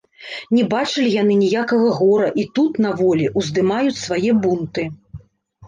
[0.59, 4.91] Не бачылі яны ніякага гора і тут, на волі, уздымаюць свае бунты.